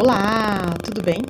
[0.00, 1.22] Olá, tudo bem?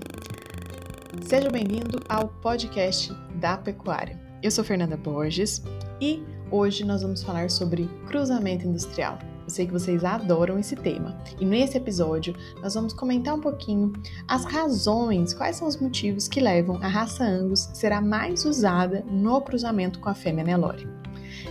[1.23, 4.21] Seja bem-vindo ao podcast da pecuária.
[4.43, 5.63] Eu sou Fernanda Borges
[5.99, 9.19] e hoje nós vamos falar sobre cruzamento industrial.
[9.45, 13.91] Eu sei que vocês adoram esse tema e nesse episódio nós vamos comentar um pouquinho
[14.29, 19.03] as razões, quais são os motivos que levam a raça Angus ser a mais usada
[19.11, 20.87] no cruzamento com a fêmea Nelore.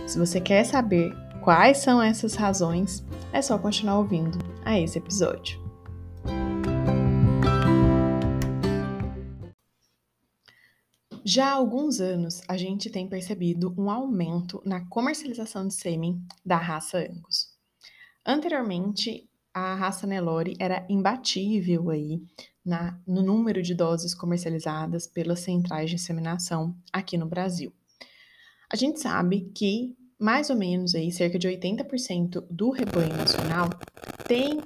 [0.06, 5.67] Se você quer saber quais são essas razões, é só continuar ouvindo a esse episódio.
[11.30, 16.56] Já há alguns anos, a gente tem percebido um aumento na comercialização de sêmen da
[16.56, 17.52] raça Angus.
[18.24, 22.22] Anteriormente, a raça Nelore era imbatível aí
[22.64, 27.74] na, no número de doses comercializadas pelas centrais de inseminação aqui no Brasil.
[28.72, 33.68] A gente sabe que mais ou menos aí cerca de 80% do rebanho nacional
[34.26, 34.62] tem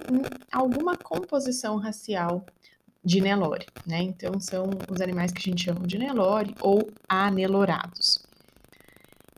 [0.52, 2.46] alguma composição racial
[3.04, 4.02] de Nelore, né?
[4.02, 8.24] Então são os animais que a gente chama de Nelore ou anelorados.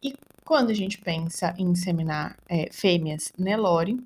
[0.03, 4.03] E quando a gente pensa em inseminar é, fêmeas Nelore,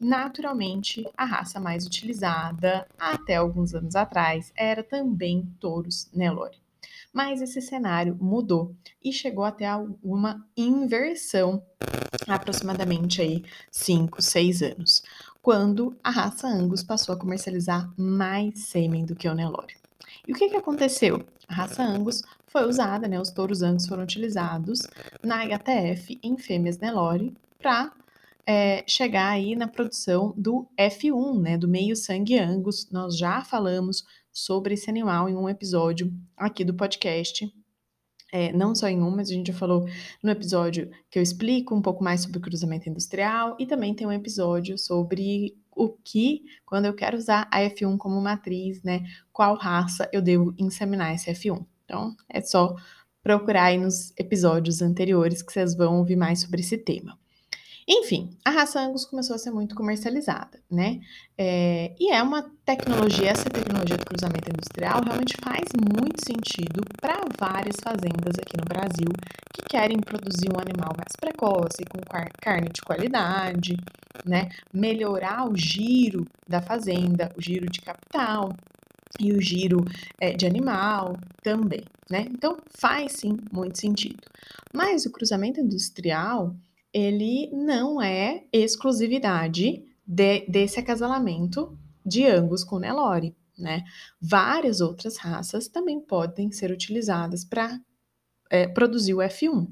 [0.00, 6.58] naturalmente a raça mais utilizada até alguns anos atrás era também touros Nelore.
[7.12, 9.66] Mas esse cenário mudou e chegou até
[10.02, 11.62] uma inversão
[12.28, 15.02] aproximadamente aí 5, 6 anos
[15.46, 19.76] quando a raça Angus passou a comercializar mais sêmen do que o Nelore.
[20.26, 21.24] E o que, que aconteceu?
[21.46, 24.80] A raça Angus foi usada, né, os touros Angus foram utilizados
[25.22, 27.92] na HTF em fêmeas Nelore para
[28.44, 32.90] é, chegar aí na produção do F1, né, do meio sangue Angus.
[32.90, 34.02] Nós já falamos
[34.32, 37.48] sobre esse animal em um episódio aqui do podcast
[38.36, 39.88] é, não só em um, mas a gente já falou
[40.22, 44.12] no episódio que eu explico um pouco mais sobre cruzamento industrial e também tem um
[44.12, 50.06] episódio sobre o que, quando eu quero usar a F1 como matriz, né, qual raça
[50.12, 51.64] eu devo inseminar esse F1.
[51.86, 52.76] Então, é só
[53.22, 57.18] procurar aí nos episódios anteriores que vocês vão ouvir mais sobre esse tema.
[57.88, 61.00] Enfim, a raça Angus começou a ser muito comercializada, né?
[61.38, 67.20] É, e é uma tecnologia, essa tecnologia do cruzamento industrial realmente faz muito sentido para
[67.38, 69.08] várias fazendas aqui no Brasil
[69.52, 72.00] que querem produzir um animal mais precoce, com
[72.40, 73.76] carne de qualidade,
[74.24, 74.48] né?
[74.72, 78.50] Melhorar o giro da fazenda, o giro de capital,
[79.20, 79.84] e o giro
[80.20, 82.26] é, de animal também, né?
[82.30, 84.22] Então faz sim muito sentido.
[84.72, 86.54] Mas o cruzamento industrial
[86.96, 93.84] ele não é exclusividade de, desse acasalamento de Angus com Nelore, né?
[94.18, 97.78] Várias outras raças também podem ser utilizadas para
[98.48, 99.68] é, produzir o F1.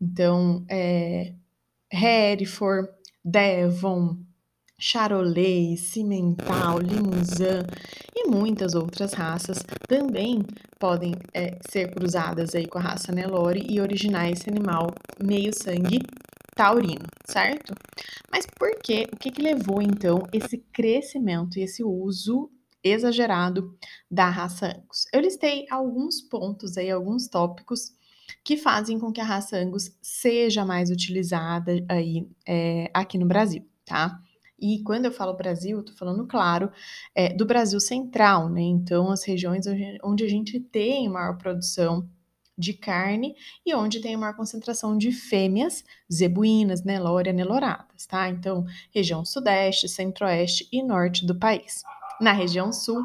[0.00, 1.34] Então, é,
[1.92, 2.88] Hereford,
[3.22, 4.16] Devon,
[4.78, 7.66] Charolais, Cimental, Limousin
[8.14, 10.42] e muitas outras raças também
[10.78, 14.90] podem é, ser cruzadas aí com a raça Nelore e originar esse animal
[15.22, 16.00] meio sangue
[16.56, 17.74] taurino, certo?
[18.32, 19.06] Mas por que?
[19.12, 22.50] O que, que levou então esse crescimento e esse uso
[22.82, 23.76] exagerado
[24.10, 25.04] da raça Angus?
[25.12, 27.92] Eu listei alguns pontos aí, alguns tópicos
[28.42, 33.68] que fazem com que a raça Angus seja mais utilizada aí é, aqui no Brasil,
[33.84, 34.18] tá?
[34.58, 36.72] E quando eu falo Brasil, eu tô falando, claro,
[37.14, 38.62] é, do Brasil central, né?
[38.62, 39.66] Então, as regiões
[40.02, 42.08] onde a gente tem maior produção
[42.56, 43.34] de carne
[43.64, 48.28] e onde tem maior concentração de fêmeas zebuínas, nelória, neloradas, tá?
[48.28, 51.82] Então, região sudeste, centro-oeste e norte do país.
[52.20, 53.04] Na região sul,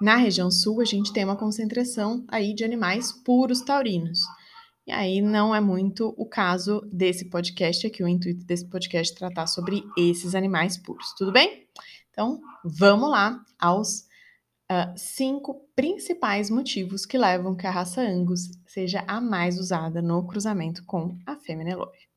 [0.00, 4.20] na região sul, a gente tem uma concentração aí de animais puros taurinos.
[4.86, 9.18] E aí não é muito o caso desse podcast aqui, o intuito desse podcast é
[9.18, 11.66] tratar sobre esses animais puros, tudo bem?
[12.10, 14.07] Então, vamos lá aos
[14.70, 20.26] uh, cinco principais motivos que levam que a raça Angus seja a mais usada no
[20.26, 22.08] cruzamento com a fêmea Nelore.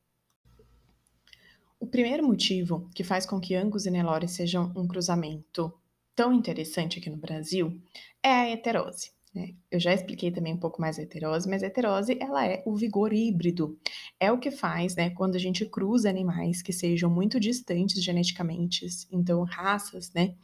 [1.80, 5.72] O primeiro motivo que faz com que Angus e Nelore sejam um cruzamento
[6.14, 7.80] tão interessante aqui no Brasil
[8.22, 9.10] é a heterose.
[9.34, 9.54] Né?
[9.70, 12.76] Eu já expliquei também um pouco mais a heterose, mas a heterose ela é o
[12.76, 13.78] vigor híbrido.
[14.20, 18.86] É o que faz, né, quando a gente cruza animais que sejam muito distantes geneticamente,
[19.10, 20.34] então raças, né,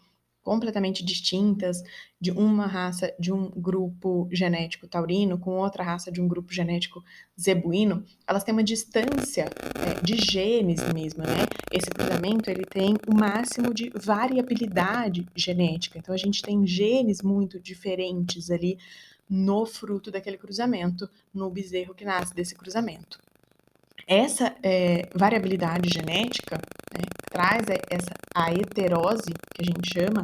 [0.48, 1.82] completamente distintas
[2.18, 7.04] de uma raça de um grupo genético taurino com outra raça de um grupo genético
[7.38, 11.44] zebuíno, elas têm uma distância é, de genes mesmo, né?
[11.70, 15.98] Esse cruzamento ele tem o máximo de variabilidade genética.
[15.98, 18.78] Então a gente tem genes muito diferentes ali
[19.28, 23.18] no fruto daquele cruzamento, no bezerro que nasce desse cruzamento.
[24.06, 26.56] Essa é, variabilidade genética,
[26.94, 30.22] né, traz essa, a heterose, que a gente chama,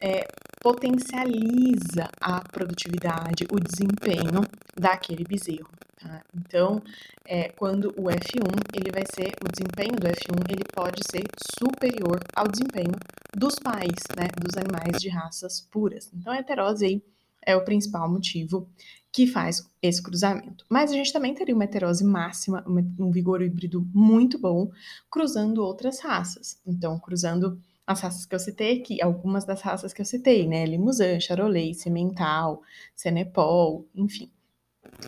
[0.00, 0.26] é,
[0.60, 4.42] potencializa a produtividade, o desempenho
[4.74, 5.68] daquele bezerro.
[6.00, 6.22] Tá?
[6.34, 6.82] Então,
[7.26, 11.24] é, quando o F1, ele vai ser, o desempenho do F1, ele pode ser
[11.58, 12.94] superior ao desempenho
[13.34, 16.10] dos pais, né, dos animais de raças puras.
[16.14, 17.02] Então, a heterose aí
[17.46, 18.68] é o principal motivo
[19.14, 20.66] que faz esse cruzamento.
[20.68, 22.64] Mas a gente também teria uma heterose máxima,
[22.98, 24.72] um vigor híbrido muito bom,
[25.08, 26.60] cruzando outras raças.
[26.66, 27.56] Então, cruzando
[27.86, 30.66] as raças que eu citei aqui, algumas das raças que eu citei, né?
[30.66, 32.60] Limousin, Charolais, Cimental,
[32.96, 34.32] Senepol, enfim.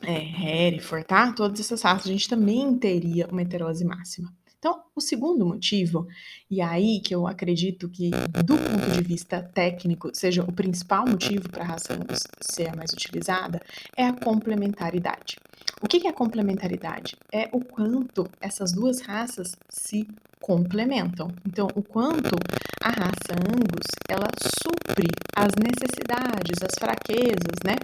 [0.02, 1.32] É, Hereford, tá?
[1.32, 4.32] Todas essas raças a gente também teria uma heterose máxima.
[4.66, 6.08] Então, o segundo motivo,
[6.50, 8.10] e aí que eu acredito que,
[8.44, 12.90] do ponto de vista técnico, seja o principal motivo para a Angus ser a mais
[12.92, 13.60] utilizada,
[13.96, 15.36] é a complementaridade.
[15.80, 17.16] O que é complementaridade?
[17.32, 20.04] É o quanto essas duas raças se
[20.40, 21.28] complementam.
[21.46, 22.34] Então, o quanto
[22.82, 24.26] a raça Angus ela
[24.64, 27.76] supre as necessidades, as fraquezas, né,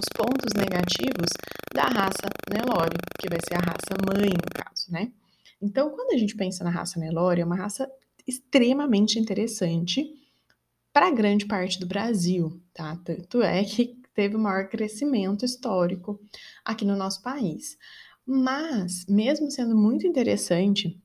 [0.00, 1.28] os pontos negativos
[1.74, 5.10] da raça Nelore, que vai ser a raça mãe no caso, né?
[5.60, 7.90] Então, quando a gente pensa na raça Nelore, é uma raça
[8.26, 10.14] extremamente interessante
[10.92, 12.96] para grande parte do Brasil, tá?
[13.04, 16.20] Tanto é que teve o maior crescimento histórico
[16.64, 17.76] aqui no nosso país.
[18.26, 21.00] Mas, mesmo sendo muito interessante,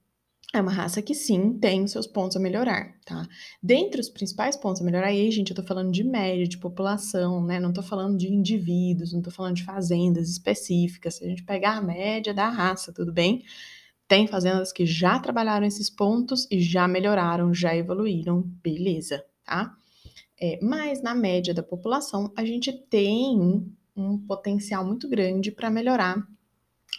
[0.54, 3.28] é uma raça que sim tem seus pontos a melhorar, tá?
[3.62, 7.44] Dentre os principais pontos a melhorar, aí, gente, eu tô falando de média, de população,
[7.46, 7.60] né?
[7.60, 11.16] Não tô falando de indivíduos, não tô falando de fazendas específicas.
[11.16, 13.44] Se a gente pegar a média da raça, tudo bem?
[14.08, 19.76] Tem fazendas que já trabalharam esses pontos e já melhoraram, já evoluíram, beleza, tá?
[20.40, 23.66] É, mas na média da população, a gente tem
[23.96, 26.28] um potencial muito grande para melhorar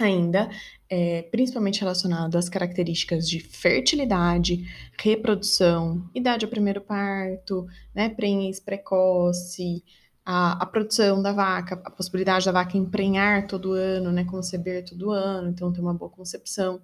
[0.00, 0.50] ainda,
[0.88, 4.66] é, principalmente relacionado às características de fertilidade,
[4.98, 9.82] reprodução, idade ao primeiro parto, né, prenhez precoce,
[10.24, 15.10] a, a, produção da vaca, a possibilidade da vaca emprenhar todo ano, né, conceber todo
[15.10, 16.80] ano, então ter uma boa concepção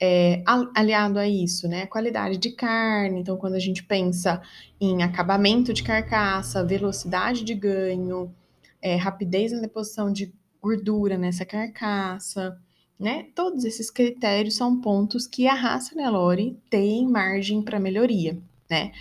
[0.00, 0.42] é,
[0.74, 1.86] aliado a isso, né?
[1.86, 3.20] Qualidade de carne.
[3.20, 4.40] Então, quando a gente pensa
[4.80, 8.32] em acabamento de carcaça, velocidade de ganho,
[8.80, 12.58] é, rapidez na deposição de gordura nessa carcaça,
[12.98, 13.26] né?
[13.34, 18.38] Todos esses critérios são pontos que a raça Nelore tem margem para melhoria,
[18.70, 18.92] né?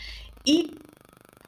[0.46, 0.72] E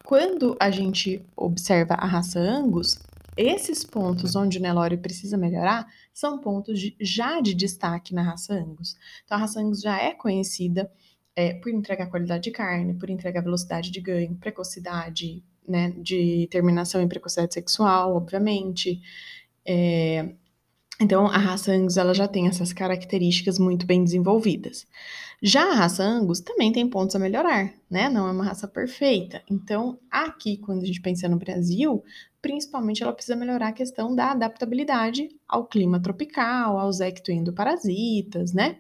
[0.03, 2.99] quando a gente observa a raça Angus,
[3.37, 5.87] esses pontos onde o Nelore precisa melhorar
[6.19, 8.95] são pontos de, já de destaque na raça Angus.
[9.23, 10.91] Então, a raça Angus já é conhecida
[11.35, 17.01] é, por entregar qualidade de carne, por entregar velocidade de ganho, precocidade, né, de terminação
[17.01, 19.01] em precocidade sexual, obviamente.
[19.65, 20.33] É,
[21.01, 24.85] então, a raça Angus ela já tem essas características muito bem desenvolvidas.
[25.41, 28.09] Já a raça Angus também tem pontos a melhorar, né?
[28.09, 29.41] Não é uma raça perfeita.
[29.49, 32.03] Então, aqui, quando a gente pensa no Brasil,
[32.41, 38.77] principalmente ela precisa melhorar a questão da adaptabilidade ao clima tropical, aos ectoendoparasitas, né?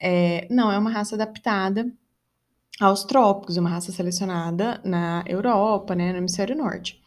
[0.00, 1.90] É, não é uma raça adaptada
[2.80, 7.02] aos trópicos, é uma raça selecionada na Europa, né, no hemisfério norte.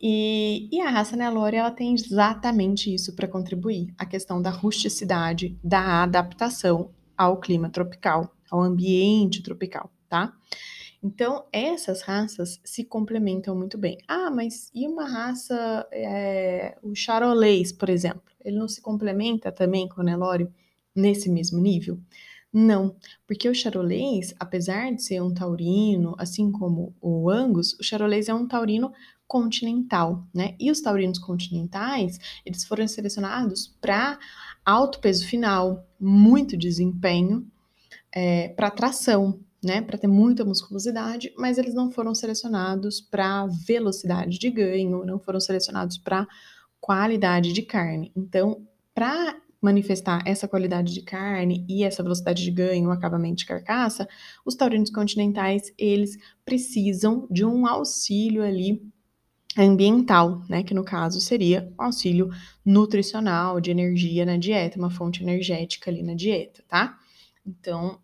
[0.00, 5.56] E, e, a raça Nelore, ela tem exatamente isso para contribuir, a questão da rusticidade,
[5.62, 10.32] da adaptação ao clima tropical, ao ambiente tropical, tá?
[11.02, 13.98] Então, essas raças se complementam muito bem.
[14.06, 18.22] Ah, mas e uma raça, é, o charolês, por exemplo?
[18.44, 20.48] Ele não se complementa também com o Nelore
[20.94, 21.98] nesse mesmo nível?
[22.52, 22.94] Não,
[23.26, 28.34] porque o charolês, apesar de ser um taurino, assim como o angus, o charolês é
[28.34, 28.92] um taurino
[29.26, 30.54] continental, né?
[30.60, 34.18] E os taurinos continentais, eles foram selecionados para
[34.64, 37.50] alto peso final, muito desempenho,
[38.14, 44.38] é, para tração, né, para ter muita musculosidade, mas eles não foram selecionados para velocidade
[44.38, 46.26] de ganho, não foram selecionados para
[46.80, 48.10] qualidade de carne.
[48.16, 54.08] Então, para manifestar essa qualidade de carne e essa velocidade de ganho, acabamento de carcaça,
[54.44, 58.82] os taurinos continentais, eles precisam de um auxílio ali
[59.56, 62.30] ambiental, né, que no caso seria auxílio
[62.64, 66.98] nutricional, de energia na dieta, uma fonte energética ali na dieta, tá?
[67.46, 68.00] Então,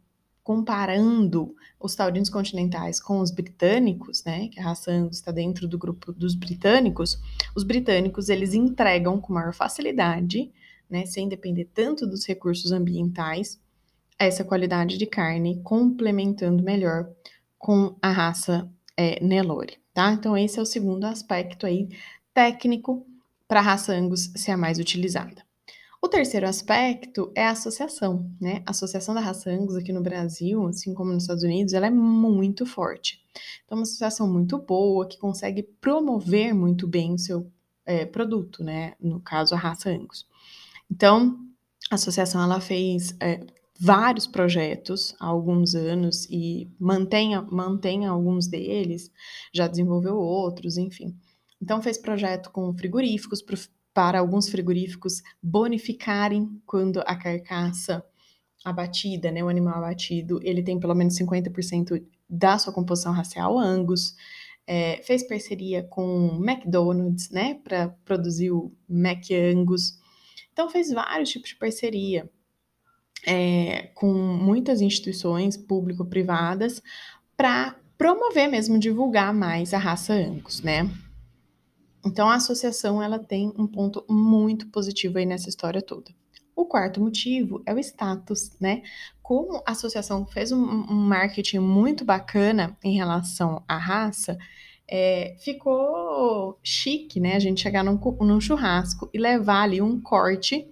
[0.48, 5.76] comparando os taurinos continentais com os britânicos, né, que a raça Angus está dentro do
[5.76, 7.20] grupo dos britânicos,
[7.54, 10.50] os britânicos eles entregam com maior facilidade,
[10.88, 13.60] né, sem depender tanto dos recursos ambientais,
[14.18, 17.10] essa qualidade de carne, complementando melhor
[17.58, 20.10] com a raça é, Nelore, tá?
[20.12, 21.90] Então esse é o segundo aspecto aí
[22.32, 23.06] técnico
[23.46, 25.46] para a raça Angus ser a mais utilizada.
[26.00, 28.62] O terceiro aspecto é a associação, né?
[28.64, 31.90] A associação da raça Angus aqui no Brasil, assim como nos Estados Unidos, ela é
[31.90, 33.20] muito forte.
[33.64, 37.50] Então, uma associação muito boa que consegue promover muito bem o seu
[37.84, 38.94] é, produto, né?
[39.00, 40.24] No caso, a raça Angus.
[40.88, 41.36] Então,
[41.90, 43.44] a associação ela fez é,
[43.78, 49.10] vários projetos há alguns anos e mantém, mantém alguns deles,
[49.52, 51.16] já desenvolveu outros, enfim.
[51.60, 53.42] Então, fez projeto com frigoríficos
[53.98, 58.00] para alguns frigoríficos bonificarem quando a carcaça
[58.64, 62.00] abatida, né, o animal abatido, ele tem pelo menos 50%
[62.30, 64.14] da sua composição racial Angus.
[64.64, 69.98] É, fez parceria com McDonald's, né, para produzir o Mac Angus.
[70.52, 72.30] Então fez vários tipos de parceria
[73.26, 76.80] é, com muitas instituições público-privadas
[77.36, 80.88] para promover mesmo, divulgar mais a raça Angus, né?
[82.04, 86.10] Então a associação ela tem um ponto muito positivo aí nessa história toda.
[86.54, 88.82] O quarto motivo é o status, né?
[89.22, 94.36] Como a associação fez um, marketing muito bacana em relação à raça,
[94.88, 97.36] é, ficou chique, né?
[97.36, 100.66] A gente chegar num, num churrasco e levar ali um corte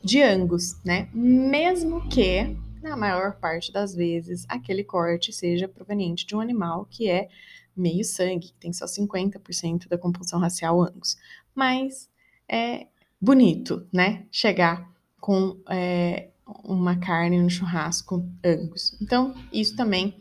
[0.00, 1.08] de Angus, né?
[1.12, 7.08] Mesmo que, na maior parte das vezes, aquele corte seja proveniente de um animal que
[7.08, 7.28] é
[7.76, 11.16] meio sangue, que tem só 50% da composição racial Angus.
[11.54, 12.08] Mas
[12.48, 12.86] é
[13.20, 14.26] bonito, né?
[14.30, 14.90] Chegar
[15.20, 16.30] com é,
[16.64, 18.96] uma carne no churrasco Angus.
[19.00, 20.16] Então, isso também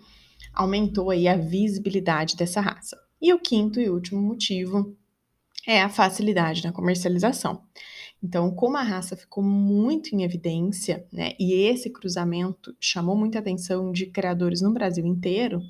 [0.54, 2.98] aumentou aí a visibilidade dessa raça.
[3.22, 4.96] E o quinto e último motivo
[5.68, 7.62] é a facilidade na comercialização.
[8.24, 13.92] Então, como a raça ficou muito em evidência, né, e esse cruzamento chamou muita atenção
[13.92, 15.62] de criadores no Brasil inteiro,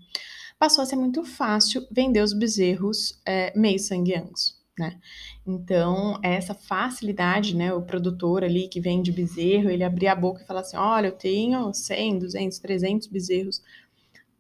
[0.59, 5.00] passou a ser muito fácil vender os bezerros é, meio sangue angus, né?
[5.45, 10.45] Então, essa facilidade, né, o produtor ali que vende bezerro, ele abrir a boca e
[10.45, 13.62] falar assim, olha, eu tenho 100, 200, 300 bezerros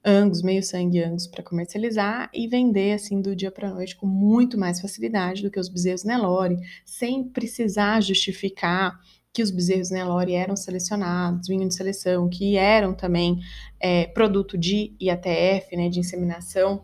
[0.07, 4.55] Angus, meio sangue Angus para comercializar e vender assim do dia para noite com muito
[4.55, 8.99] mais facilidade do que os bezerros Nelore, sem precisar justificar
[9.35, 13.41] que os bezerros Nelore eram selecionados, vinham de seleção, que eram também
[13.81, 16.81] é, produto de IATF, né, de inseminação.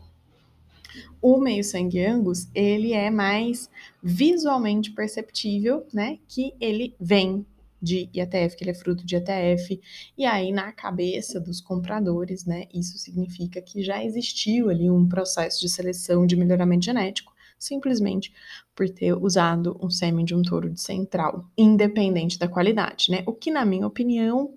[1.22, 3.70] O meio sangue Angus, ele é mais
[4.04, 7.46] visualmente perceptível, né, que ele vem
[7.82, 9.80] de IATF, que ele é fruto de IATF,
[10.18, 15.62] e aí na cabeça dos compradores, né, isso significa que já existiu ali um processo
[15.62, 17.31] de seleção de melhoramento genético,
[17.62, 18.34] simplesmente
[18.76, 23.24] por ter usado um sêmen de um touro de central, independente da qualidade, né?
[23.28, 24.56] O que, na minha opinião,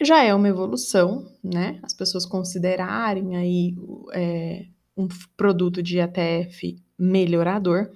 [0.00, 1.80] já é uma evolução, né?
[1.82, 3.76] As pessoas considerarem aí
[4.12, 4.66] é,
[4.96, 7.90] um produto de ATF melhorador,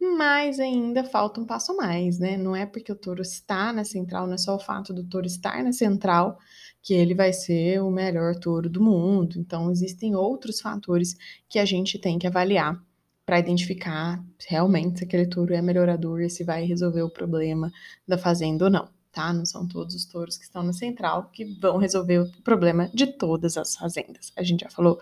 [0.00, 2.36] mas ainda falta um passo a mais, né?
[2.36, 5.26] Não é porque o touro está na central, não é só o fato do touro
[5.26, 6.38] estar na central
[6.80, 9.36] que ele vai ser o melhor touro do mundo.
[9.36, 11.16] Então, existem outros fatores
[11.48, 12.80] que a gente tem que avaliar
[13.26, 17.72] para identificar realmente se aquele touro é melhorador e se vai resolver o problema
[18.06, 19.32] da fazenda ou não, tá?
[19.32, 23.08] Não são todos os touros que estão na central que vão resolver o problema de
[23.08, 24.32] todas as fazendas.
[24.36, 25.00] A gente já falou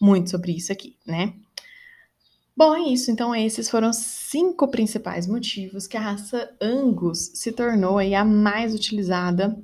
[0.00, 1.34] muito sobre isso aqui, né?
[2.56, 3.10] Bom, é isso.
[3.10, 8.74] Então, esses foram cinco principais motivos que a raça Angus se tornou aí a mais
[8.74, 9.56] utilizada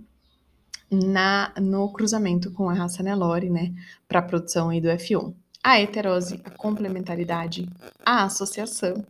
[0.91, 3.75] na, no cruzamento com a raça Nelore, né,
[4.07, 5.35] para a produção aí do F1.
[5.67, 7.67] A heterose, a complementaridade,
[8.05, 9.03] a associação,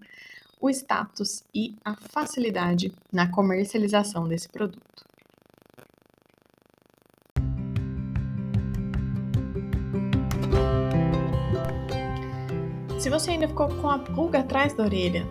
[0.60, 5.04] o status e a facilidade na comercialização desse produto.
[13.00, 15.26] Se você ainda ficou com a pulga atrás da orelha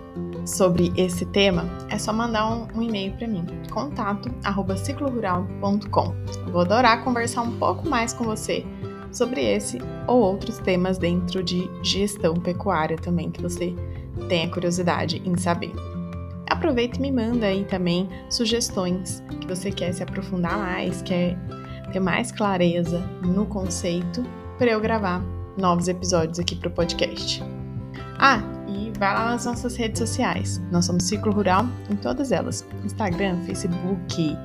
[0.45, 6.15] sobre esse tema, é só mandar um, um e-mail para mim, contato@ciclorural.com.
[6.51, 8.65] Vou adorar conversar um pouco mais com você
[9.13, 9.77] sobre esse
[10.07, 13.73] ou outros temas dentro de gestão pecuária também que você
[14.27, 15.71] tenha curiosidade em saber.
[16.49, 21.37] Aproveita e me manda aí também sugestões que você quer se aprofundar mais, quer
[21.91, 24.23] ter mais clareza no conceito
[24.57, 25.23] para eu gravar
[25.57, 27.43] novos episódios aqui para o podcast.
[28.19, 30.61] Ah, e vai lá nas nossas redes sociais.
[30.71, 34.37] Nós somos Ciclo Rural em todas elas: Instagram, Facebook,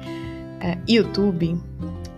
[0.61, 1.61] é, YouTube,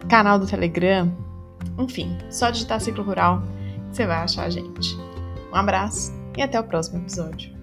[0.08, 1.29] canal do Telegram.
[1.78, 3.42] Enfim, só digitar Ciclo Rural
[3.90, 4.96] você vai achar a gente.
[5.52, 7.59] Um abraço e até o próximo episódio.